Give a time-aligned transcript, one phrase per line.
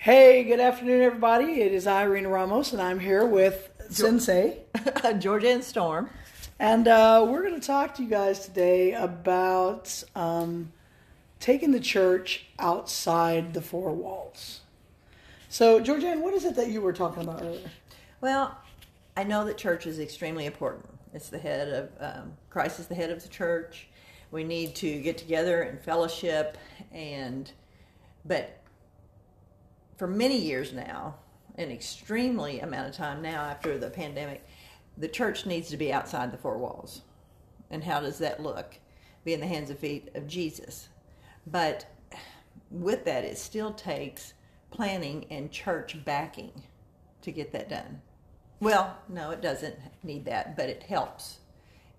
[0.00, 1.60] Hey, good afternoon, everybody.
[1.60, 4.58] It is Irene Ramos, and I'm here with Sensei.
[5.18, 6.08] Georgia and Storm.
[6.60, 10.72] And uh, we're going to talk to you guys today about um,
[11.40, 14.60] taking the church outside the four walls.
[15.48, 17.68] So, Georgianne, what is it that you were talking about earlier?
[18.20, 18.56] Well,
[19.16, 20.86] I know that church is extremely important.
[21.12, 23.88] It's the head of, um, Christ is the head of the church.
[24.30, 26.56] We need to get together and fellowship,
[26.92, 27.50] and,
[28.24, 28.57] but
[29.98, 31.16] for many years now,
[31.56, 34.46] an extremely amount of time now after the pandemic,
[34.96, 37.02] the church needs to be outside the four walls.
[37.70, 38.78] And how does that look?
[39.24, 40.88] Be in the hands and feet of Jesus.
[41.48, 41.84] But
[42.70, 44.34] with that, it still takes
[44.70, 46.62] planning and church backing
[47.22, 48.00] to get that done.
[48.60, 51.38] Well, no, it doesn't need that, but it helps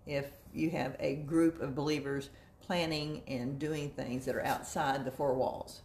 [0.06, 2.30] if you have a group of believers
[2.62, 5.82] planning and doing things that are outside the four walls.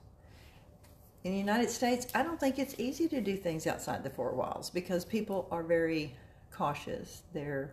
[1.24, 4.32] In the United States, I don't think it's easy to do things outside the four
[4.32, 6.14] walls because people are very
[6.52, 7.22] cautious.
[7.32, 7.72] They're,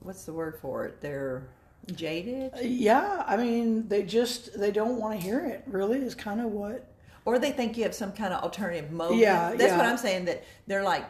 [0.00, 1.00] what's the word for it?
[1.00, 1.46] They're
[1.94, 2.52] jaded.
[2.60, 5.62] Yeah, I mean, they just they don't want to hear it.
[5.66, 6.84] Really, is kind of what.
[7.24, 9.18] Or they think you have some kind of alternative motive.
[9.18, 9.86] Yeah, That's what.
[9.86, 11.04] I'm saying, that they're like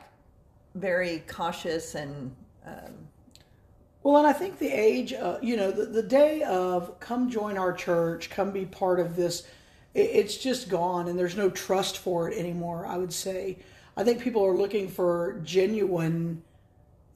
[0.75, 2.35] very cautious and.
[2.67, 3.09] Um,
[4.03, 7.57] Well, and I think the age, uh, you know, the, the day of come join
[7.57, 9.45] our church, come be part of this,
[9.95, 12.87] it's just gone, and there's no trust for it anymore.
[12.87, 13.59] I would say,
[13.97, 16.43] I think people are looking for genuine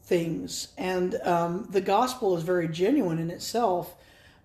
[0.03, 3.95] things, and um, the gospel is very genuine in itself.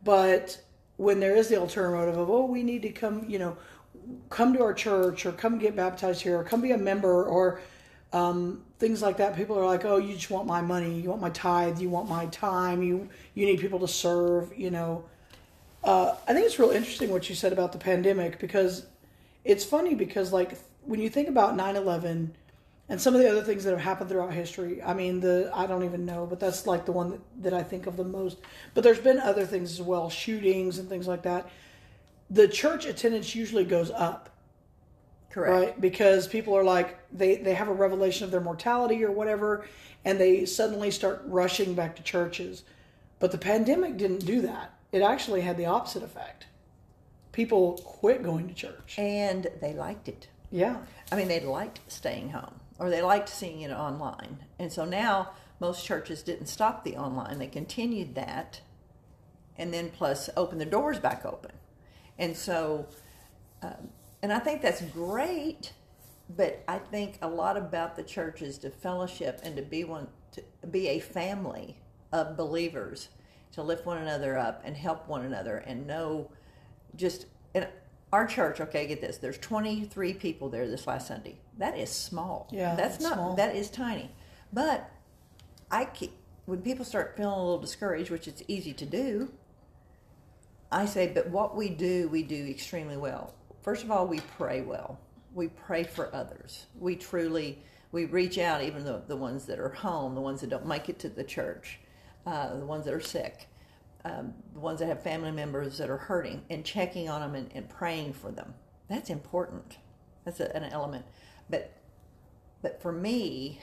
[0.03, 0.61] But
[0.97, 3.57] when there is the alternative of, oh, we need to come, you know,
[4.29, 7.61] come to our church or come get baptized here or come be a member or
[8.11, 9.35] um, things like that.
[9.35, 12.09] People are like, "Oh, you just want my money, you want my tithe, you want
[12.09, 15.05] my time, you you need people to serve." You know,
[15.83, 18.85] uh, I think it's real interesting what you said about the pandemic because
[19.45, 22.31] it's funny because like when you think about 9-11
[22.89, 25.65] and some of the other things that have happened throughout history i mean the i
[25.65, 28.37] don't even know but that's like the one that, that i think of the most.
[28.73, 31.49] But there's been other things as well shootings and things like that.
[32.29, 34.29] The church attendance usually goes up.
[35.31, 35.51] Correct.
[35.51, 35.81] right?
[35.81, 39.65] Because people are like they they have a revelation of their mortality or whatever
[40.03, 42.63] and they suddenly start rushing back to churches.
[43.19, 46.47] But the pandemic didn't do that it actually had the opposite effect
[47.31, 50.27] people quit going to church And they liked it.
[50.51, 50.77] yeah
[51.11, 54.39] I mean, they liked staying home or they liked seeing it online.
[54.57, 58.61] And so now most churches didn't stop the online, they continued that
[59.57, 61.51] and then plus open the doors back open.
[62.17, 62.87] And so,
[63.61, 63.89] um,
[64.23, 65.73] and I think that's great,
[66.29, 70.07] but I think a lot about the church is to fellowship and to be one,
[70.31, 71.77] to be a family
[72.11, 73.09] of believers,
[73.51, 76.29] to lift one another up and help one another and know
[76.95, 77.67] just in
[78.11, 81.37] our church okay get this there's 23 people there this last sunday.
[81.57, 82.47] That is small.
[82.51, 83.35] Yeah, that's not small.
[83.35, 84.11] that is tiny.
[84.53, 84.89] But
[85.71, 86.13] i keep
[86.45, 89.31] when people start feeling a little discouraged which it's easy to do
[90.71, 93.33] i say but what we do we do extremely well.
[93.61, 94.99] First of all we pray well.
[95.35, 96.65] We pray for others.
[96.79, 97.61] We truly
[97.91, 100.89] we reach out even the, the ones that are home the ones that don't make
[100.89, 101.79] it to the church
[102.29, 103.49] uh, the ones that are sick
[104.05, 107.51] um, the ones that have family members that are hurting and checking on them and,
[107.53, 108.53] and praying for them.
[108.87, 109.77] That's important.
[110.25, 111.05] That's a, an element.
[111.49, 111.73] But
[112.61, 113.59] but for me,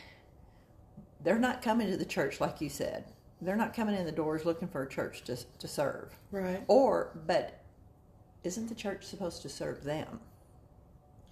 [1.22, 3.05] they're not coming to the church like you said.
[3.41, 6.19] They're not coming in the doors looking for a church to to serve.
[6.31, 7.60] right Or but
[8.44, 10.21] isn't the church supposed to serve them?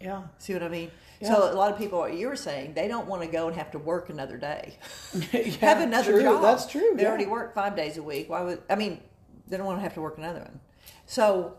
[0.00, 0.90] Yeah See what I mean?
[1.20, 1.34] Yeah.
[1.34, 3.56] So a lot of people, what you were saying, they don't want to go and
[3.56, 4.76] have to work another day.
[5.32, 6.22] Yeah, have another true.
[6.22, 6.42] job.
[6.42, 7.08] that's true They yeah.
[7.08, 8.28] already work five days a week.
[8.28, 9.00] Why would I mean?
[9.46, 10.60] They don't want to have to work another one.
[11.06, 11.56] So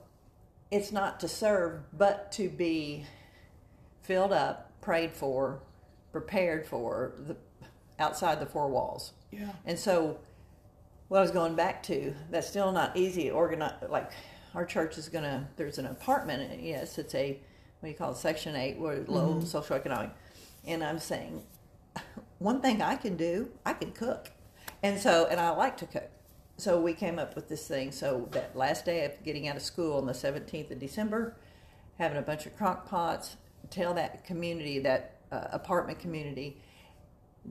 [0.71, 3.05] it's not to serve, but to be
[4.01, 5.61] filled up, prayed for,
[6.11, 7.35] prepared for the
[7.99, 9.13] outside the four walls.
[9.31, 10.19] yeah And so,
[11.07, 13.29] what I was going back to, that's still not easy.
[13.31, 14.11] Organize like
[14.53, 15.47] our church is gonna.
[15.55, 16.51] There's an apartment.
[16.51, 17.39] and Yes, it's a
[17.85, 20.09] what do you call it, Section Eight, where low socioeconomic.
[20.65, 21.43] And I'm saying,
[22.39, 24.31] one thing I can do, I can cook,
[24.81, 26.09] and so and I like to cook.
[26.57, 27.91] So we came up with this thing.
[27.91, 31.35] So that last day of getting out of school on the 17th of December,
[31.99, 33.35] having a bunch of crock pots,
[33.69, 36.57] tell that community, that uh, apartment community,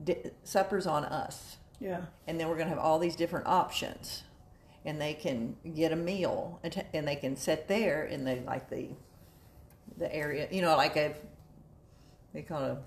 [0.03, 4.23] di- suppers on us yeah and then we're going to have all these different options
[4.85, 8.35] and they can get a meal and, t- and they can sit there in the
[8.45, 8.87] like the
[9.97, 11.13] the area you know like a
[12.33, 12.77] they call it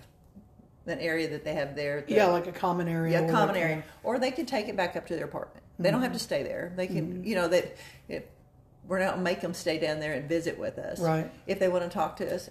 [0.87, 3.55] a, an area that they have there the- yeah like a common area yeah common
[3.55, 6.11] area can- or they can take it back up to their apartment they don't have
[6.11, 6.23] to mm-hmm.
[6.23, 7.23] stay there they can mm-hmm.
[7.23, 7.75] you know that
[8.87, 11.29] we're not make them stay down there and visit with us Right.
[11.45, 12.49] if they want to talk to us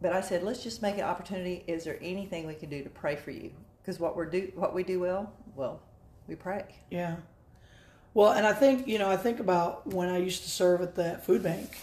[0.00, 1.62] but I said, let's just make an opportunity.
[1.66, 3.50] Is there anything we can do to pray for you?
[3.82, 5.80] Because what we're do what we do well, well,
[6.26, 6.64] we pray.
[6.90, 7.16] Yeah.
[8.14, 10.94] Well, and I think you know, I think about when I used to serve at
[10.94, 11.78] the food bank.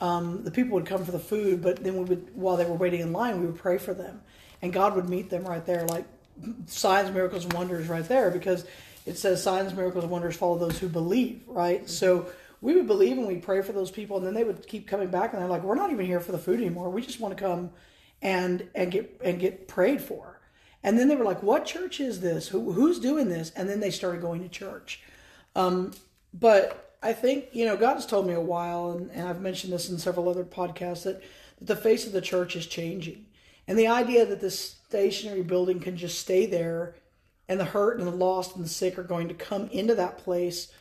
[0.00, 2.74] Um, the people would come for the food, but then we would, while they were
[2.74, 4.22] waiting in line, we would pray for them,
[4.62, 6.06] and God would meet them right there, like
[6.66, 8.64] signs, miracles, and wonders, right there, because
[9.04, 11.80] it says signs, miracles, and wonders follow those who believe, right?
[11.80, 11.88] Mm-hmm.
[11.88, 12.30] So
[12.60, 15.08] we would believe and we'd pray for those people, and then they would keep coming
[15.08, 16.90] back, and they're like, "We're not even here for the food anymore.
[16.90, 17.70] We just want to come
[18.22, 20.40] and and get and get prayed for."
[20.82, 22.48] And then they were like, "What church is this?
[22.48, 25.02] Who, who's doing this?" And then they started going to church.
[25.56, 25.92] Um,
[26.32, 29.72] but I think you know God has told me a while, and, and I've mentioned
[29.72, 31.22] this in several other podcasts that,
[31.58, 33.26] that the face of the church is changing,
[33.66, 36.94] and the idea that this stationary building can just stay there,
[37.48, 40.18] and the hurt and the lost and the sick are going to come into that
[40.18, 40.72] place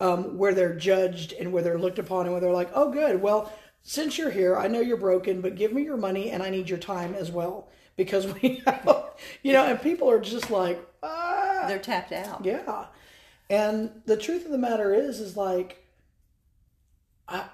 [0.00, 3.20] um, where they're judged and where they're looked upon, and where they're like, "Oh, good,
[3.20, 3.52] well."
[3.84, 6.68] Since you're here, I know you're broken, but give me your money and I need
[6.68, 9.12] your time as well because we have,
[9.42, 11.64] you know, and people are just like, ah.
[11.66, 12.44] they're tapped out.
[12.44, 12.86] Yeah.
[13.52, 15.86] And the truth of the matter is, is like,
[17.28, 17.44] I,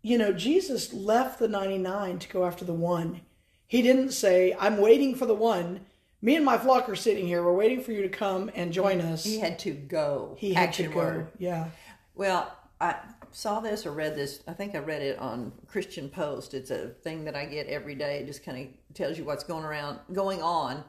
[0.00, 3.22] you know, Jesus left the 99 to go after the one.
[3.66, 5.80] He didn't say, I'm waiting for the one.
[6.22, 7.42] Me and my flock are sitting here.
[7.42, 9.24] We're waiting for you to come and join us.
[9.24, 10.36] He had to go.
[10.38, 10.98] He had Action to go.
[10.98, 11.28] Word.
[11.36, 11.70] Yeah.
[12.14, 12.94] Well, I
[13.32, 14.44] saw this or read this.
[14.46, 16.54] I think I read it on Christian Post.
[16.54, 18.20] It's a thing that I get every day.
[18.20, 20.84] It just kind of tells you what's going around, going on,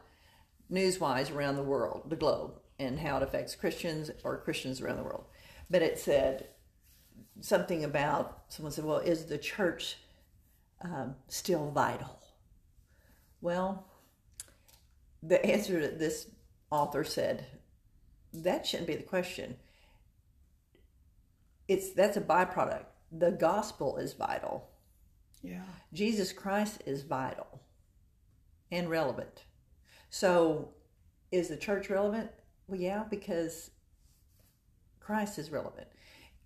[0.69, 4.97] news wise around the world, the globe, and how it affects Christians or Christians around
[4.97, 5.25] the world.
[5.69, 6.47] But it said
[7.41, 9.97] something about someone said, "Well, is the church
[10.81, 12.19] um, still vital?"
[13.41, 13.85] Well,
[15.21, 16.27] the answer that this
[16.71, 17.45] author said
[18.33, 19.55] that shouldn't be the question
[21.69, 22.85] it's that's a byproduct.
[23.11, 24.67] The gospel is vital.
[25.41, 25.61] Yeah.
[25.93, 27.61] Jesus Christ is vital
[28.71, 29.45] and relevant.
[30.09, 30.69] So
[31.31, 32.31] is the church relevant?
[32.69, 33.71] Well, yeah, because
[34.99, 35.87] Christ is relevant.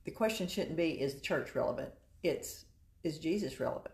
[0.05, 1.89] The question shouldn't be is the church relevant?
[2.23, 2.65] It's
[3.03, 3.93] is Jesus relevant?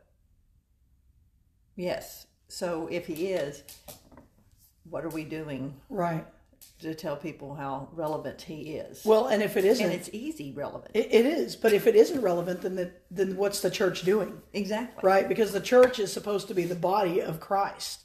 [1.76, 2.28] Yes.
[2.48, 3.64] So if he is,
[4.90, 5.74] what are we doing?
[5.90, 6.26] Right
[6.80, 9.04] to tell people how relevant he is.
[9.06, 10.92] Well, and if it isn't, and it's easy relevant.
[10.94, 14.42] It, it is, but if it isn't relevant, then the, then what's the church doing?
[14.54, 15.02] Exactly.
[15.04, 18.04] Right, because the church is supposed to be the body of Christ.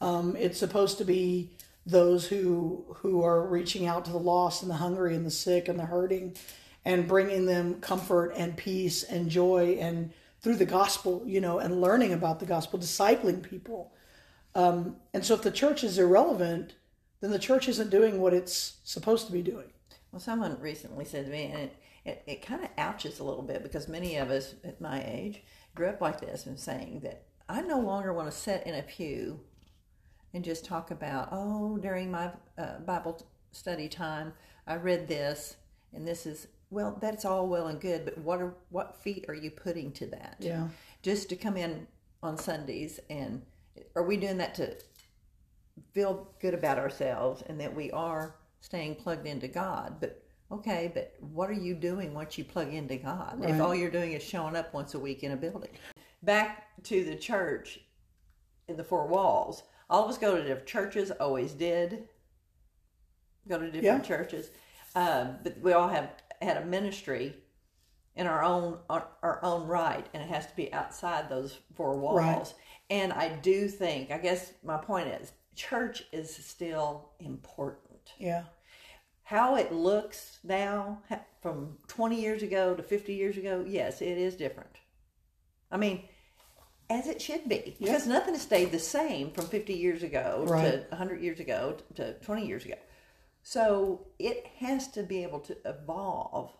[0.00, 1.55] Um, it's supposed to be
[1.86, 5.68] those who who are reaching out to the lost and the hungry and the sick
[5.68, 6.36] and the hurting,
[6.84, 11.80] and bringing them comfort and peace and joy and through the gospel, you know, and
[11.80, 13.92] learning about the gospel, discipling people.
[14.54, 16.74] Um, and so, if the church is irrelevant
[17.20, 19.72] then the church isn't doing what it's supposed to be doing.
[20.12, 23.42] Well, someone recently said to me, and it, it, it kind of ouches a little
[23.42, 25.42] bit because many of us at my age
[25.74, 28.82] grew up like this and saying that I no longer want to sit in a
[28.82, 29.40] pew
[30.36, 34.34] and just talk about, oh, during my uh, Bible study time,
[34.66, 35.56] I read this,
[35.92, 39.34] and this is well, that's all well and good, but what are what feet are
[39.34, 40.36] you putting to that?
[40.38, 40.68] Yeah,
[41.02, 41.86] just to come in
[42.22, 43.42] on Sundays and
[43.94, 44.76] are we doing that to
[45.92, 49.96] feel good about ourselves and that we are staying plugged into God.
[50.00, 53.40] But okay, but what are you doing once you plug into God?
[53.40, 53.50] Right.
[53.50, 55.70] If all you're doing is showing up once a week in a building.
[56.22, 57.80] Back to the church
[58.68, 59.62] in the four walls.
[59.88, 62.08] All of us go to different churches, always did.
[63.48, 64.00] Go to different yeah.
[64.00, 64.50] churches.
[64.94, 66.10] Um, but we all have
[66.42, 67.36] had a ministry
[68.16, 71.98] in our own our, our, own right, and it has to be outside those four
[71.98, 72.18] walls.
[72.18, 72.54] Right.
[72.88, 78.12] And I do think, I guess my point is, church is still important.
[78.18, 78.44] Yeah.
[79.22, 81.02] How it looks now
[81.42, 84.78] from 20 years ago to 50 years ago, yes, it is different.
[85.70, 86.04] I mean,
[86.88, 87.92] as it should be, yeah.
[87.92, 90.72] because nothing has stayed the same from 50 years ago right.
[90.72, 92.76] to 100 years ago to 20 years ago.
[93.42, 96.52] So it has to be able to evolve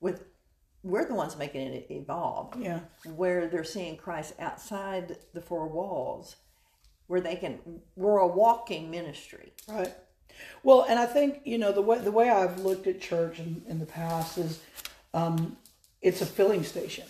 [0.00, 0.24] with
[0.82, 2.60] we're the ones making it evolve.
[2.60, 2.80] Yeah.
[3.14, 6.36] Where they're seeing Christ outside the four walls
[7.06, 7.58] where they can
[7.96, 9.94] we're a walking ministry right
[10.62, 13.62] well and i think you know the way the way i've looked at church in,
[13.68, 14.60] in the past is
[15.12, 15.56] um,
[16.02, 17.04] it's a filling station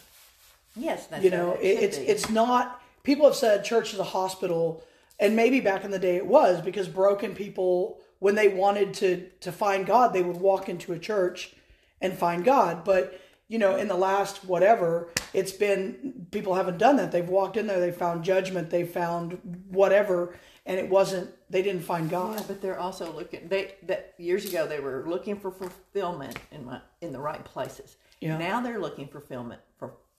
[0.76, 2.04] yes that's you know it, it's be.
[2.06, 4.82] it's not people have said church is a hospital
[5.20, 9.28] and maybe back in the day it was because broken people when they wanted to
[9.40, 11.54] to find god they would walk into a church
[12.00, 16.96] and find god but you know, in the last whatever, it's been people haven't done
[16.96, 17.12] that.
[17.12, 19.38] They've walked in there, they found judgment, they found
[19.68, 21.30] whatever, and it wasn't.
[21.50, 22.40] They didn't find God.
[22.40, 23.48] Yeah, but they're also looking.
[23.48, 27.96] They that years ago they were looking for fulfillment in my in the right places.
[28.20, 28.38] Yeah.
[28.38, 29.60] Now they're looking for fulfillment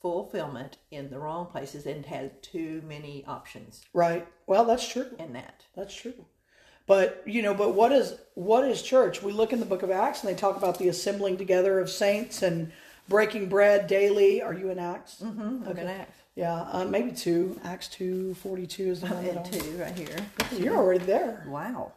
[0.10, 4.28] fulfillment in the wrong places and had too many options Right.
[4.46, 5.08] Well, that's true.
[5.18, 5.64] in that.
[5.76, 6.14] That's true.
[6.86, 9.24] But you know, but what is what is church?
[9.24, 11.90] We look in the book of Acts and they talk about the assembling together of
[11.90, 12.72] saints and
[13.10, 14.44] breaking bread daily.
[14.44, 15.22] Are you in Acts?
[15.24, 15.68] Mm-hmm.
[15.70, 15.82] Okay.
[15.82, 16.18] In Acts.
[16.36, 17.60] Yeah, uh, maybe two.
[17.64, 19.24] Acts two forty two is the one.
[19.24, 20.18] that And I'll- two right here.
[20.56, 21.48] You're already there.
[21.50, 21.94] Wow.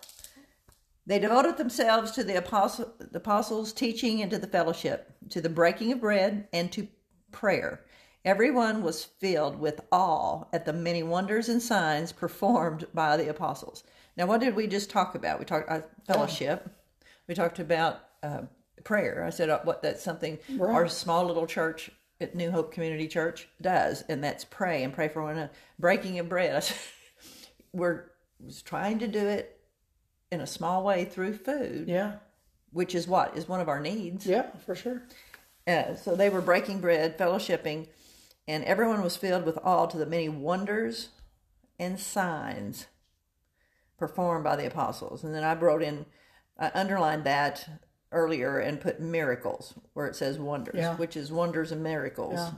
[1.04, 5.48] They devoted themselves to the, apostle, the apostles' teaching and to the fellowship, to the
[5.50, 6.86] breaking of bread, and to
[7.32, 7.80] prayer.
[8.24, 13.84] Everyone was filled with awe at the many wonders and signs performed by the apostles.
[14.16, 15.38] Now, what did we just talk about?
[15.38, 16.68] We talked uh, fellowship.
[17.28, 18.42] We talked about uh,
[18.84, 19.24] prayer.
[19.24, 20.74] I said uh, what that's something Right.
[20.74, 25.08] our small little church at New Hope Community Church does, and that's pray and pray
[25.08, 25.52] for one another.
[25.78, 26.64] Breaking of bread.
[26.64, 26.76] Said,
[27.72, 28.04] we're
[28.44, 29.60] was trying to do it
[30.30, 32.14] in a small way through food, Yeah,
[32.72, 34.26] which is what is one of our needs.
[34.26, 35.02] yeah, for sure.
[35.66, 37.86] Uh, so they were breaking bread, fellowshipping,
[38.48, 41.10] and everyone was filled with awe to the many wonders
[41.78, 42.86] and signs
[43.98, 45.22] performed by the apostles.
[45.22, 46.06] And then I wrote in,
[46.58, 47.68] I underlined that
[48.10, 50.96] earlier and put miracles where it says wonders, Yeah.
[50.96, 52.34] which is wonders and miracles.
[52.34, 52.50] Yeah.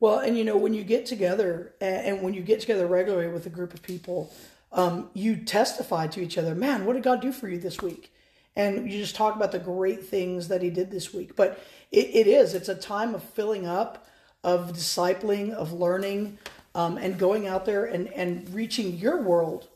[0.00, 3.46] Well, and you know, when you get together and when you get together regularly with
[3.46, 4.32] a group of people,
[4.72, 8.12] um, you testify to each other, man, what did God do for you this week?
[8.56, 11.36] And you just talk about the great things that He did this week.
[11.36, 11.62] But
[11.92, 14.06] it, it is, it's a time of filling up,
[14.44, 16.38] of discipling, of learning,
[16.74, 19.68] um, and going out there and, and reaching your world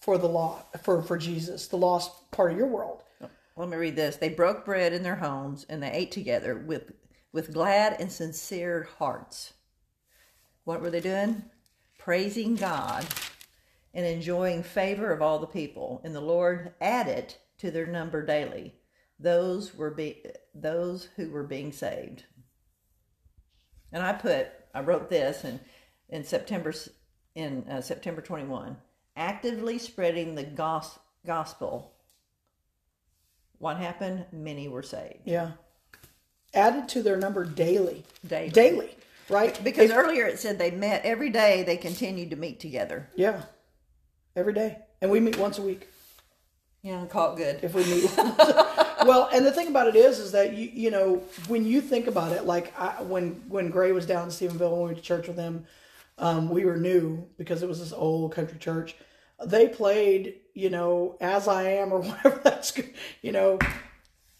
[0.00, 3.02] for the law, for, for Jesus, the lost part of your world.
[3.56, 4.16] Let me read this.
[4.16, 6.92] They broke bread in their homes and they ate together with
[7.32, 9.52] with glad and sincere hearts.
[10.64, 11.42] What were they doing?
[11.98, 13.06] Praising God
[13.94, 16.00] and enjoying favor of all the people.
[16.04, 18.74] And the Lord added to their number daily
[19.20, 20.22] those were be
[20.54, 22.24] those who were being saved.
[23.92, 25.60] And I put I wrote this in
[26.08, 26.72] in September
[27.34, 28.76] in uh, September 21
[29.16, 31.92] actively spreading the gos- gospel
[33.58, 34.24] what happened?
[34.30, 35.22] Many were saved.
[35.24, 35.50] Yeah.
[36.54, 38.04] Added to their number daily.
[38.24, 38.50] Daily.
[38.50, 38.90] Daily,
[39.28, 39.58] right?
[39.64, 43.10] Because If- earlier it said they met every day, they continued to meet together.
[43.16, 43.42] Yeah.
[44.36, 44.78] Every day.
[45.02, 45.88] And we meet once a week
[46.82, 47.64] Yeah, call it good.
[47.64, 48.08] if we meet.
[49.08, 52.06] well, and the thing about it is, is that you you know when you think
[52.06, 55.02] about it, like I, when when Gray was down in Stephenville when we went to
[55.02, 55.64] church with him,
[56.18, 58.94] um, we were new because it was this old country church.
[59.44, 63.58] They played, you know, "As I Am" or whatever that's, good, you know.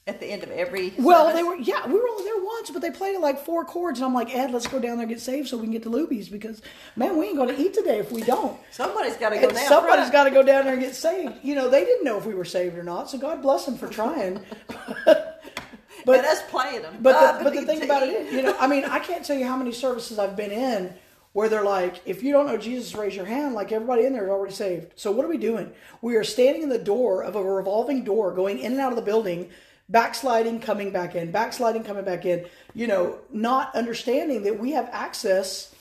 [0.07, 1.35] At the end of every Well, service.
[1.37, 2.25] they were yeah, we were only
[2.73, 5.07] but they played it like four chords, and I'm like, Ed, let's go down there
[5.07, 6.61] and get saved so we can get to Luby's because
[6.97, 8.59] man, we ain't going to eat today if we don't.
[8.71, 9.67] somebody's got to go And down.
[9.67, 11.35] somebody's got to go down there and get saved.
[11.43, 13.77] You know, they didn't know if we were saved or not, so God bless them
[13.79, 14.41] for trying.
[15.07, 16.97] but and us playing them.
[17.01, 19.37] but the, but the thing about it is, you know, I mean, I can't tell
[19.37, 20.95] you how many services I've been in
[21.33, 23.55] where they're like, if you don't know Jesus, raise your hand.
[23.55, 24.93] Like everybody in there is already saved.
[24.97, 25.71] So what are we doing?
[26.01, 28.97] We are standing in the door of a revolving door, going in and out of
[28.97, 29.51] the building,
[29.89, 32.47] backsliding, coming back in, backsliding, coming back in.
[32.75, 35.75] You know, not understanding that we have access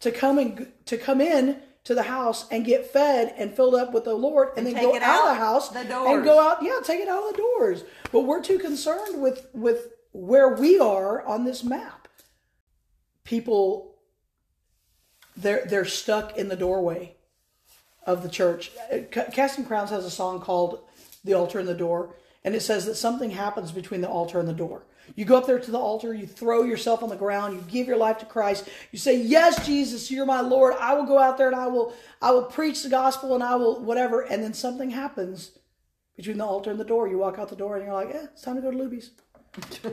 [0.00, 3.92] to come and to come in to the house and get fed and filled up
[3.92, 6.62] with the Lord, and, then go it out of the house the and go out.
[6.62, 7.84] Yeah, take it out of the doors.
[8.10, 12.08] But we're too concerned with with where we are on this map.
[13.24, 13.96] People,
[15.36, 17.16] they're they're stuck in the doorway
[18.06, 18.70] of the church.
[19.10, 20.84] Ca- Casting Crowns has a song called
[21.24, 22.14] "The Altar and the Door,"
[22.44, 24.84] and it says that something happens between the altar and the door.
[25.14, 27.86] You go up there to the altar, you throw yourself on the ground, you give
[27.86, 28.68] your life to Christ.
[28.92, 30.74] You say, "Yes, Jesus, you're my Lord.
[30.80, 33.56] I will go out there and I will I will preach the gospel and I
[33.56, 35.58] will whatever." And then something happens
[36.16, 37.08] between the altar and the door.
[37.08, 39.10] You walk out the door and you're like, "Yeah, it's time to go to Luby's."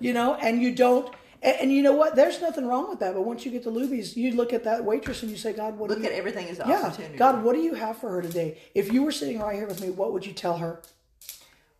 [0.00, 1.14] you, know, and you don't.
[1.42, 2.16] And, and you know what?
[2.16, 3.14] There's nothing wrong with that.
[3.14, 5.78] But once you get to Luby's, you look at that waitress and you say, "God,
[5.78, 7.16] what Look do you, at everything as yeah, opportunity.
[7.16, 8.58] God, what do you have for her today?
[8.74, 10.82] If you were sitting right here with me, what would you tell her?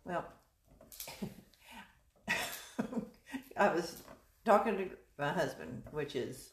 [0.05, 0.23] Well,
[3.57, 4.03] I was
[4.45, 6.51] talking to my husband, which is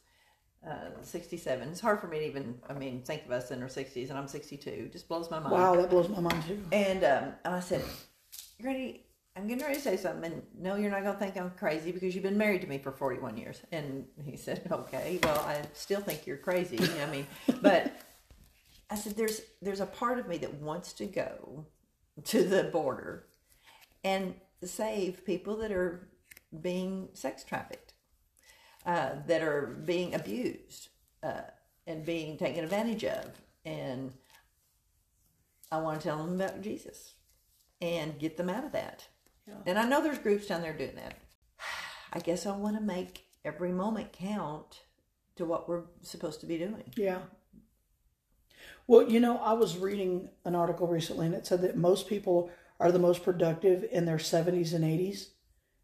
[0.66, 1.68] uh, 67.
[1.68, 4.18] It's hard for me to even, I mean, think of us in our 60s, and
[4.18, 4.70] I'm 62.
[4.70, 5.52] It Just blows my mind.
[5.52, 6.62] Wow, that blows my mind too.
[6.72, 7.84] And um, and I said,
[8.58, 9.04] "You ready?
[9.36, 10.32] I'm getting ready to say something.
[10.32, 12.78] And no, you're not going to think I'm crazy because you've been married to me
[12.78, 16.78] for 41 years." And he said, "Okay, well, I still think you're crazy.
[17.02, 17.26] I mean,
[17.60, 17.92] but."
[18.90, 21.64] I said, "There's there's a part of me that wants to go
[22.24, 23.24] to the border
[24.04, 26.08] and save people that are
[26.60, 27.94] being sex trafficked,
[28.86, 30.88] uh, that are being abused,
[31.22, 31.42] uh,
[31.86, 33.30] and being taken advantage of,
[33.64, 34.12] and
[35.70, 37.14] I want to tell them about Jesus
[37.80, 39.06] and get them out of that.
[39.66, 41.14] And I know there's groups down there doing that.
[42.12, 44.82] I guess I want to make every moment count
[45.36, 46.84] to what we're supposed to be doing.
[46.96, 47.18] Yeah.
[48.86, 52.50] Well, you know, I was reading an article recently and it said that most people
[52.82, 55.28] are the most productive in their 70s and 80s.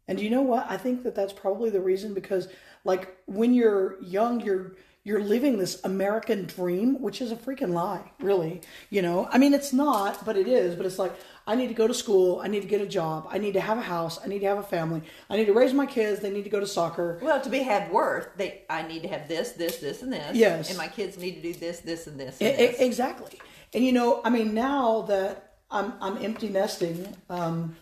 [0.07, 0.65] And do you know what?
[0.69, 2.49] I think that that's probably the reason because
[2.83, 4.75] like when you're young, you're
[5.05, 8.61] you're living this American dream, which is a freaking lie, really.
[8.89, 10.75] You know, I mean, it's not, but it is.
[10.75, 11.13] But it's like,
[11.47, 12.41] I need to go to school.
[12.43, 13.27] I need to get a job.
[13.29, 14.19] I need to have a house.
[14.23, 15.01] I need to have a family.
[15.29, 16.19] I need to raise my kids.
[16.19, 17.17] They need to go to soccer.
[17.21, 20.35] Well, to be have worth, they I need to have this, this, this, and this.
[20.35, 20.69] Yes.
[20.69, 22.37] And my kids need to do this, this, and this.
[22.41, 22.79] And e- this.
[22.79, 23.39] exactly.
[23.73, 27.75] And you know, I mean, now that I'm I'm empty nesting, um,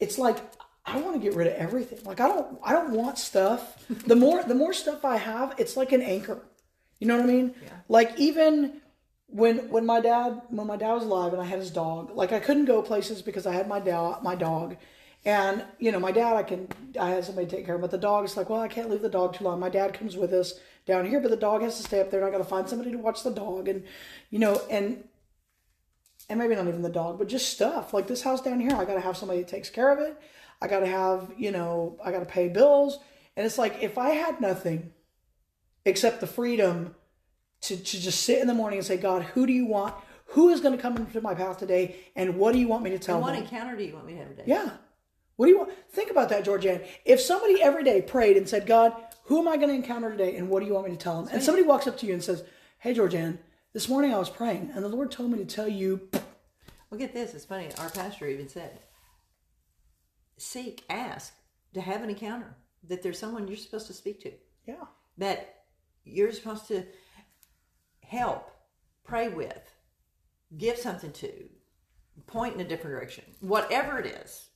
[0.00, 0.38] it's like
[0.86, 1.98] I want to get rid of everything.
[2.04, 3.84] Like I don't I don't want stuff.
[4.06, 6.40] The more the more stuff I have, it's like an anchor.
[6.98, 7.54] You know what I mean?
[7.62, 7.70] Yeah.
[7.88, 8.80] Like even
[9.26, 12.32] when when my dad when my dad was alive and I had his dog, like
[12.32, 14.76] I couldn't go places because I had my dog my dog.
[15.26, 16.68] And you know, my dad, I can,
[17.00, 18.90] I had somebody take care of him, but the dog is like, well, I can't
[18.90, 19.58] leave the dog too long.
[19.58, 22.20] My dad comes with us down here, but the dog has to stay up there.
[22.20, 23.84] And I got to find somebody to watch the dog, and
[24.30, 25.02] you know, and
[26.28, 28.74] and maybe not even the dog, but just stuff like this house down here.
[28.74, 30.18] I got to have somebody that takes care of it.
[30.62, 32.98] I got to have, you know, I got to pay bills,
[33.36, 34.92] and it's like if I had nothing
[35.84, 36.94] except the freedom
[37.62, 39.94] to to just sit in the morning and say, God, who do you want?
[40.28, 42.90] Who is going to come into my path today, and what do you want me
[42.90, 43.42] to tell and what them?
[43.42, 44.44] encounter do you want me to have today?
[44.46, 44.70] Yeah.
[45.36, 45.72] What do you want?
[45.90, 46.86] Think about that, Georgianne.
[47.04, 50.36] If somebody every day prayed and said, God, who am I going to encounter today
[50.36, 51.32] and what do you want me to tell them?
[51.32, 52.44] And somebody walks up to you and says,
[52.78, 53.38] Hey, Georgianne,
[53.74, 56.08] this morning I was praying and the Lord told me to tell you,
[56.88, 57.34] Well, get this.
[57.34, 57.68] It's funny.
[57.78, 58.78] Our pastor even said,
[60.38, 61.34] seek, ask
[61.74, 62.56] to have an encounter.
[62.88, 64.32] That there's someone you're supposed to speak to.
[64.66, 64.84] yeah,
[65.18, 65.64] That
[66.04, 66.84] you're supposed to
[68.02, 68.50] help,
[69.04, 69.72] pray with,
[70.56, 71.48] give something to,
[72.26, 73.24] point in a different direction.
[73.40, 74.50] Whatever it is.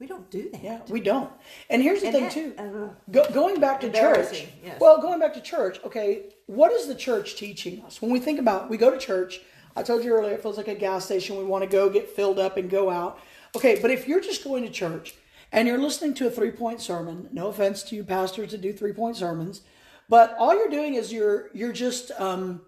[0.00, 0.62] We don't do that.
[0.62, 1.30] yeah, we don't.
[1.68, 2.54] And here's the And thing, that- too.
[2.56, 4.46] uh, Go, going back to church.
[4.64, 4.80] Yes.
[4.80, 8.00] Well, going back to church, okay, what is the church teaching us?
[8.00, 9.40] When we think about, we go to church,
[9.74, 11.36] I told you earlier, it feels like a gas station.
[11.36, 13.18] We want to go get filled up and go out.
[13.56, 15.14] Okay, but if you're just going to church
[15.50, 18.72] and you're listening to a three point sermon, no offense to you pastors that do
[18.72, 19.62] three point sermons,
[20.08, 22.60] but all you're doing is you're you're just um,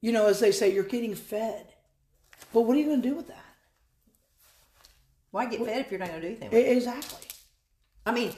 [0.00, 1.66] you know, as they say, you're getting fed.
[2.52, 3.43] But what are you going to do with that?
[5.34, 6.50] Why get fed if you're not going to do anything?
[6.50, 6.76] with it?
[6.76, 7.26] Exactly.
[8.06, 8.36] I mean,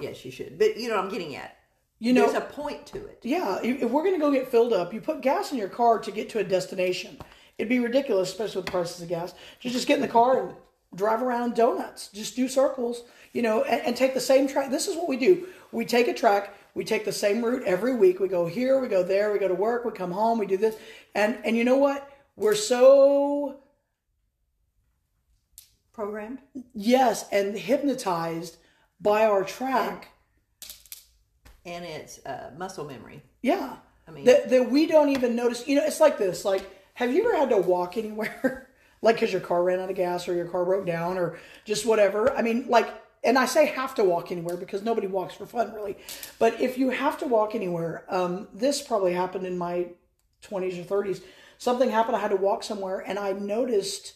[0.00, 0.58] yes, you should.
[0.58, 1.58] But you know what I'm getting at.
[1.98, 3.20] You know, There's a point to it.
[3.22, 5.68] Yeah, if if we're going to go get filled up, you put gas in your
[5.68, 7.18] car to get to a destination.
[7.58, 10.42] It'd be ridiculous, especially with the prices of gas, to just get in the car
[10.42, 10.54] and
[10.94, 12.08] drive around donuts.
[12.14, 13.02] Just do circles,
[13.34, 14.70] you know, and, and take the same track.
[14.70, 15.48] This is what we do.
[15.70, 16.54] We take a track.
[16.74, 18.20] We take the same route every week.
[18.20, 20.56] We go here, we go there, we go to work, we come home, we do
[20.56, 20.76] this,
[21.14, 22.08] and and you know what?
[22.36, 23.60] We're so
[25.98, 26.38] Programmed.
[26.74, 28.58] yes, and hypnotized
[29.00, 30.10] by our track.
[31.66, 33.20] And it's uh, muscle memory.
[33.42, 33.74] Yeah.
[34.06, 35.66] I mean- that, that we don't even notice.
[35.66, 36.44] You know, it's like this.
[36.44, 36.62] Like,
[36.94, 38.68] have you ever had to walk anywhere?
[39.02, 41.84] like, because your car ran out of gas or your car broke down or just
[41.84, 42.32] whatever?
[42.32, 45.72] I mean, like, and I say have to walk anywhere because nobody walks for fun,
[45.74, 45.98] really.
[46.38, 49.88] But if you have to walk anywhere, um, this probably happened in my
[50.44, 51.22] 20s or 30s.
[51.58, 52.14] Something happened.
[52.14, 54.12] I had to walk somewhere and I noticed,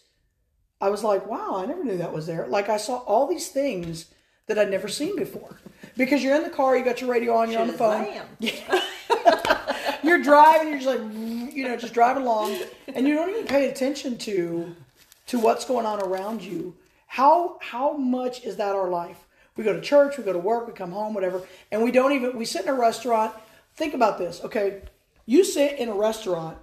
[0.83, 2.49] I was like, wow, I never knew that was there.
[2.49, 4.07] Like, I saw all these things
[4.49, 5.61] that I'd never seen before.
[5.97, 8.09] Because you're in the car, you got your radio on, you're on the phone
[10.03, 12.59] you're driving, you're just like, you know, just driving along,
[12.95, 14.75] and you don't even pay attention to
[15.27, 16.75] to what's going on around you.
[17.07, 19.25] How how much is that our life?
[19.57, 22.13] We go to church, we go to work, we come home, whatever, and we don't
[22.13, 23.35] even we sit in a restaurant.
[23.77, 24.83] Think about this, okay?
[25.27, 26.59] You sit in a restaurant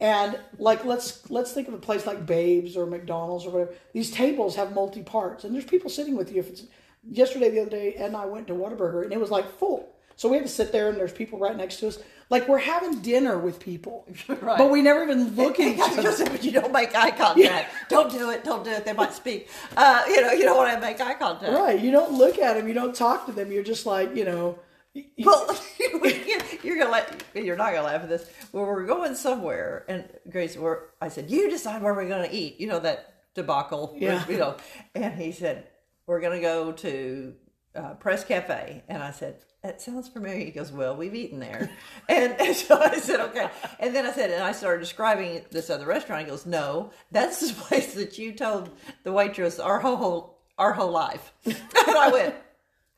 [0.00, 3.72] and like let's let's think of a place like Babes or McDonald's or whatever.
[3.92, 6.40] These tables have multi parts, and there's people sitting with you.
[6.40, 6.62] If it's
[7.08, 9.88] yesterday, the other day, Ed and I went to Whataburger, and it was like full.
[10.16, 11.98] So we had to sit there, and there's people right next to us.
[12.30, 14.56] Like we're having dinner with people, Right.
[14.58, 16.30] but we never even look at each I was gonna other.
[16.30, 17.72] but you don't make eye contact.
[17.88, 18.44] Don't do it.
[18.44, 18.84] Don't do it.
[18.84, 19.48] They might speak.
[19.76, 21.52] Uh, you know, you don't want to make eye contact.
[21.52, 21.78] Right?
[21.78, 22.66] You don't look at them.
[22.66, 23.52] You don't talk to them.
[23.52, 24.58] You're just like you know.
[25.24, 25.58] Well,
[26.62, 28.30] you're gonna let you're not gonna laugh at this.
[28.52, 32.60] Well, we're going somewhere, and Grace, we're, I said, you decide where we're gonna eat.
[32.60, 33.96] You know that debacle.
[33.98, 34.24] Yeah.
[34.28, 34.56] You know,
[34.94, 35.66] and he said,
[36.06, 37.34] we're gonna go to
[37.74, 39.36] uh, Press Cafe, and I said.
[39.62, 40.44] That sounds familiar.
[40.44, 41.70] He goes, Well, we've eaten there.
[42.06, 43.48] And, and so I said, Okay.
[43.80, 46.26] And then I said, and I started describing this other restaurant.
[46.26, 48.68] He goes, No, that's the place that you told
[49.04, 51.32] the waitress our whole, whole our whole life.
[51.46, 51.56] And
[51.96, 52.34] I went,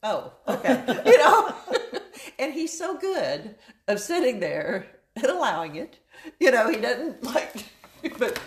[0.03, 1.03] oh, okay.
[1.07, 1.55] You know?
[2.39, 3.55] And he's so good
[3.89, 5.99] of sitting there and allowing it.
[6.41, 7.65] You know, he doesn't like,
[8.19, 8.39] but,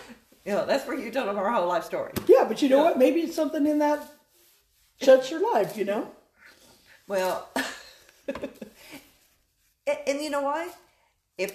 [0.44, 2.12] you know, that's where you tell him our whole life story.
[2.26, 2.98] Yeah, but you know what?
[2.98, 4.00] Maybe it's something in that
[5.00, 5.76] shuts your life.
[5.76, 6.10] You know.
[7.08, 7.48] Well,
[8.28, 10.68] and, and you know why?
[11.38, 11.52] If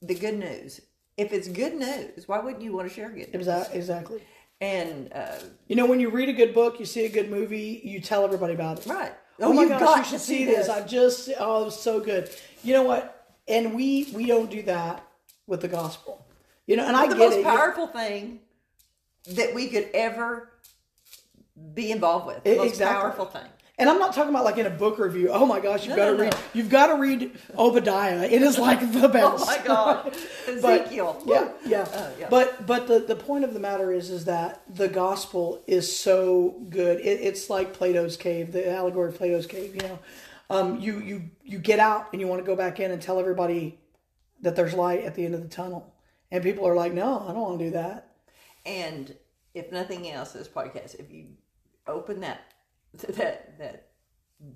[0.00, 0.80] the good news,
[1.16, 3.34] if it's good news, why wouldn't you want to share good news?
[3.34, 3.78] Exactly.
[3.78, 4.22] Exactly.
[4.60, 5.36] And uh,
[5.68, 8.24] You know, when you read a good book, you see a good movie, you tell
[8.24, 8.86] everybody about it.
[8.86, 9.12] right.
[9.40, 10.68] Oh, oh, my you've gosh, got you should see this.
[10.68, 12.30] I've just oh, it was so good.
[12.62, 13.26] You know what?
[13.48, 15.04] And we we don't do that
[15.46, 16.24] with the gospel.
[16.66, 17.44] You know, and I the get most it.
[17.44, 18.40] powerful thing
[19.32, 20.50] that we could ever
[21.74, 22.44] be involved with.
[22.44, 23.00] The E- most exactly.
[23.00, 23.48] powerful thing.
[23.80, 25.30] And I'm not talking about like in a book review.
[25.32, 26.32] Oh my gosh, you've No, got to no, read.
[26.34, 26.38] no.
[26.52, 28.24] You've got to read Obadiah.
[28.24, 29.42] It is like the best.
[29.42, 30.16] Oh my God.
[30.60, 31.22] But- Ezekiel.
[31.26, 31.80] yeah, yeah.
[31.82, 32.26] Uh, yeah.
[32.28, 36.60] But but the the point of the matter is is that the gospel is so
[36.68, 37.00] good.
[37.00, 39.74] It, it's like Plato's cave, the allegory of Plato's cave.
[39.74, 39.98] You know,
[40.50, 43.18] um, you you you get out and you want to go back in and tell
[43.18, 43.78] everybody
[44.42, 45.94] that there's light at the end of the tunnel,
[46.30, 48.08] and people are like, no, I don't want to do that.
[48.66, 49.16] And
[49.54, 51.28] if nothing else, this podcast, if you
[51.86, 52.49] open that
[53.08, 53.88] that that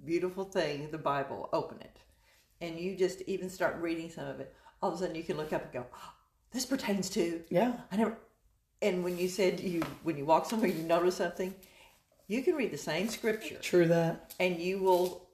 [0.05, 1.99] beautiful thing, the Bible, open it,
[2.61, 5.37] and you just even start reading some of it, all of a sudden you can
[5.37, 6.13] look up and go, oh,
[6.53, 8.17] "This pertains to." Yeah, I never.
[8.83, 11.55] And when you said you when you walk somewhere, you notice something,
[12.29, 14.35] you can read the same scripture true that.
[14.41, 15.29] and you will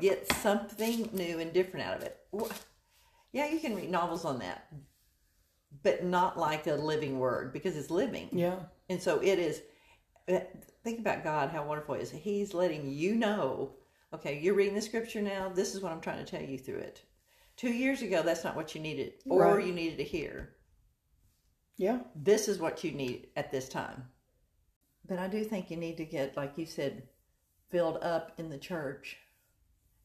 [0.00, 2.18] get something new and different out of it.
[3.32, 4.68] Yeah, you can read novels on that,
[5.82, 8.28] but not like a living word because it's living.
[8.32, 8.56] Yeah,
[8.88, 9.60] And so it is.
[10.26, 12.10] Think about God, how wonderful it is.
[12.10, 13.72] He's letting you know,
[14.12, 15.48] okay, you're reading the scripture now.
[15.50, 17.02] This is what I'm trying to tell you through it.
[17.56, 19.64] Two years ago, that's not what you needed, or Right.
[19.66, 20.56] you needed to hear.
[21.76, 24.04] yeah, This is what you need at this time.
[25.06, 27.08] But I do think you need to get, like you said,
[27.70, 29.18] filled up in the church.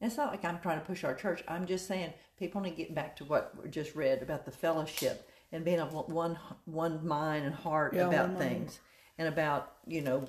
[0.00, 1.42] And it's not like I'm trying to push our church.
[1.48, 4.50] I'm just saying people need to get back to what we just read about the
[4.50, 8.58] fellowship and being of one one mind and heart Yeah, about things.
[8.58, 8.78] mind.
[9.20, 10.26] And about you know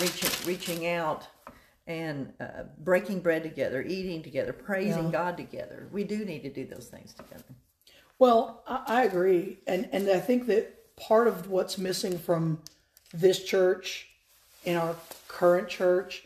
[0.00, 1.28] reaching reaching out
[1.86, 5.10] and uh, breaking bread together, eating together, praising Yeah.
[5.12, 5.88] God together.
[5.92, 7.44] We do need to do those things together.
[8.18, 12.62] Well, I, I agree, and and I think that part of what's missing from
[13.12, 14.08] this church,
[14.64, 14.96] in our
[15.28, 16.24] current church,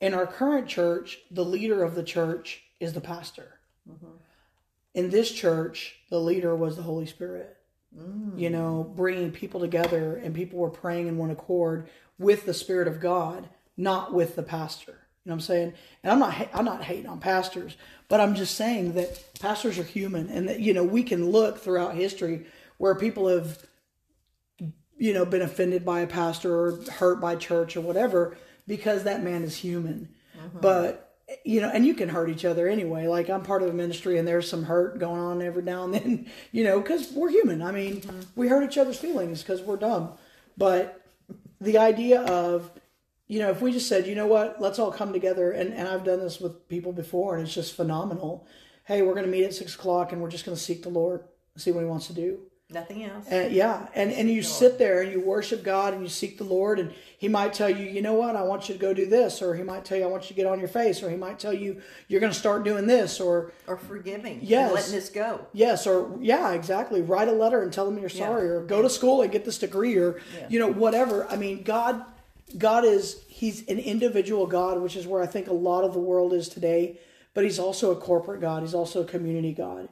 [0.00, 3.58] in our current church, the leader of the church is the pastor.
[4.94, 7.56] In this church, the leader was the Holy Spirit.
[8.36, 12.88] You know, bringing people together, and people were praying in one accord with the Spirit
[12.88, 14.92] of God, not with the pastor.
[14.92, 15.74] You know what I'm saying?
[16.02, 17.76] And I'm not I'm not hating on pastors,
[18.08, 21.58] but I'm just saying that pastors are human, and that you know we can look
[21.58, 22.46] throughout history
[22.78, 23.58] where people have
[24.98, 29.22] you know been offended by a pastor or hurt by church or whatever because that
[29.22, 30.08] man is human.
[30.36, 30.58] Mm-hmm.
[30.60, 31.11] But
[31.44, 33.06] you know, and you can hurt each other anyway.
[33.06, 35.94] Like I'm part of a ministry, and there's some hurt going on every now and
[35.94, 36.26] then.
[36.52, 37.62] You know, because we're human.
[37.62, 38.20] I mean, mm-hmm.
[38.36, 40.12] we hurt each other's feelings because we're dumb.
[40.56, 41.00] But
[41.60, 42.70] the idea of
[43.32, 45.88] you know, if we just said, you know what, let's all come together, and, and
[45.88, 48.46] I've done this with people before, and it's just phenomenal.
[48.84, 50.90] Hey, we're going to meet at six o'clock, and we're just going to seek the
[50.90, 51.24] Lord,
[51.56, 52.40] see what He wants to do.
[52.72, 53.30] Nothing else.
[53.30, 56.44] Uh, yeah, and and you sit there and you worship God and you seek the
[56.44, 59.06] Lord, and He might tell you, you know what, I want you to go do
[59.06, 61.10] this, or He might tell you, I want you to get on your face, or
[61.10, 64.38] He might tell you, you're going to start doing this, or or forgiving.
[64.38, 64.72] and Yes.
[64.72, 65.40] letting this go.
[65.52, 67.02] yes, or yeah, exactly.
[67.02, 69.58] Write a letter and tell them you're sorry, or go to school and get this
[69.58, 70.46] degree, or Yeah.
[70.48, 71.26] you know whatever.
[71.28, 72.04] I mean, God,
[72.58, 76.00] God is He's an individual God, which is where I think a lot of the
[76.00, 76.98] world is today.
[77.34, 78.62] But He's also a corporate God.
[78.62, 79.88] He's also a community God.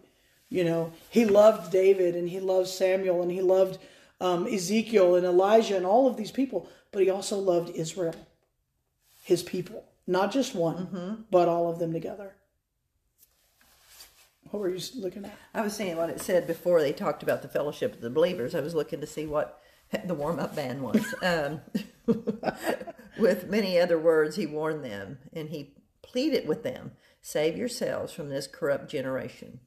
[0.51, 3.79] You know, He loved David and He loved Samuel and He loved
[4.21, 6.69] um, Ezekiel and Elijah and all of these people.
[6.93, 8.15] But He also loved Israel,
[9.25, 12.35] His people, not just one, but all of them together.
[14.51, 15.39] What were you looking at?
[15.55, 18.55] I was seeing what it said before they talked about the fellowship of the believers.
[18.55, 19.61] I was looking to see what
[20.05, 21.15] the warm up band was.
[21.23, 21.61] Um,
[23.19, 28.31] with many other words, he warned them and he pleaded with them save yourselves from
[28.31, 29.61] this corrupt generation.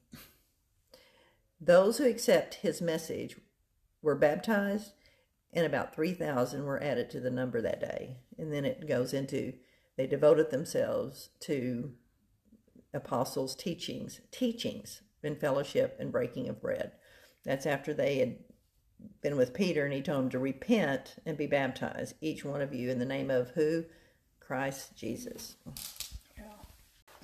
[1.60, 3.36] Those who accept his message
[4.02, 4.92] were baptized,
[5.52, 8.18] and about 3,000 were added to the number that day.
[8.38, 9.54] And then it goes into
[9.96, 11.92] they devoted themselves to
[12.92, 16.92] apostles' teachings, teachings and fellowship and breaking of bread.
[17.44, 18.36] That's after they had
[19.22, 22.74] been with Peter and he told them to repent and be baptized, each one of
[22.74, 23.84] you, in the name of who?
[24.40, 25.56] Christ Jesus.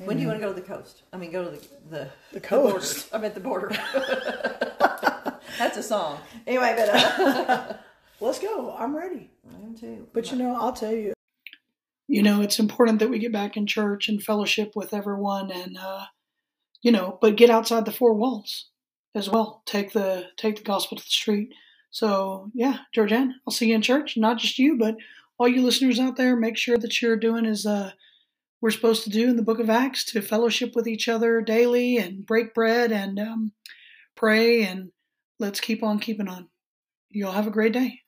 [0.04, 1.02] When do you want to go to the coast?
[1.12, 2.72] I mean, go to the the, The border.
[2.72, 3.08] coast.
[3.12, 3.68] I'm at the border.
[5.58, 6.18] That's a song.
[6.46, 7.74] Anyway, but uh,
[8.20, 8.74] Let's go.
[8.78, 9.30] I'm ready.
[9.50, 10.06] I am too.
[10.12, 11.14] But you know, I'll tell you.
[12.06, 15.78] You know, it's important that we get back in church and fellowship with everyone, and
[15.78, 16.06] uh,
[16.82, 18.66] you know, but get outside the four walls
[19.14, 19.62] as well.
[19.64, 21.54] Take the take the gospel to the street.
[21.90, 24.16] So yeah, Georgianne, I'll see you in church.
[24.16, 24.96] Not just you, but
[25.38, 26.36] all you listeners out there.
[26.36, 27.92] Make sure that you're doing is uh,
[28.60, 31.96] we're supposed to do in the book of Acts to fellowship with each other daily
[31.96, 33.52] and break bread and um,
[34.16, 34.62] pray.
[34.62, 34.90] And
[35.38, 36.48] let's keep on keeping on.
[37.08, 38.00] You all have a great day.